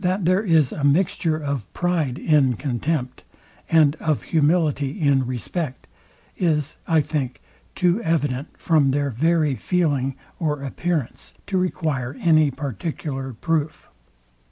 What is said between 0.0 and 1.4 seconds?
That there is a mixture